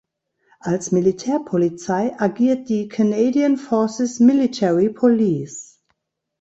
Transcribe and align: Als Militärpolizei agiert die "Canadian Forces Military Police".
Als 0.61 0.91
Militärpolizei 0.91 2.19
agiert 2.19 2.69
die 2.69 2.87
"Canadian 2.87 3.55
Forces 3.57 4.19
Military 4.19 4.89
Police". 4.89 5.79